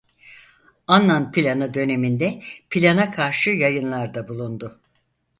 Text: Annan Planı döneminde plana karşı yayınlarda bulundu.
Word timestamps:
Annan 0.87 1.31
Planı 1.31 1.73
döneminde 1.73 2.43
plana 2.69 3.11
karşı 3.11 3.49
yayınlarda 3.49 4.27
bulundu. 4.27 4.79